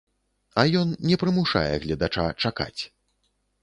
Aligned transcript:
А 0.61 0.63
ён 0.79 0.95
не 1.11 1.19
прымушае 1.25 1.65
гледача 1.87 2.27
чакаць! 2.47 2.79